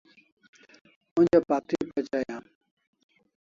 [1.17, 2.43] Onja pakti pachai am